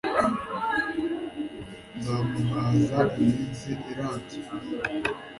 nzamuhaza 1.97 2.99
iminsi 3.23 3.69
irambye 3.91 4.37